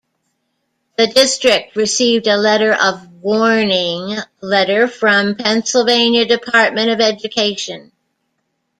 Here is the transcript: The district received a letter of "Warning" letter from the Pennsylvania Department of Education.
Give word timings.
The 0.97 1.05
district 1.05 1.75
received 1.75 2.25
a 2.25 2.35
letter 2.35 2.73
of 2.73 3.07
"Warning" 3.21 4.17
letter 4.41 4.87
from 4.87 5.27
the 5.27 5.35
Pennsylvania 5.43 6.25
Department 6.25 6.89
of 6.89 6.99
Education. 7.01 7.91